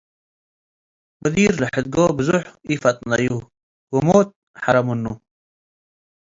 [1.21, 3.27] በዲር ለሕድጎ ብዞሕ ኢፈጥነዩ
[3.93, 4.29] ወሞት
[4.63, 5.05] ሐረ ምኑ።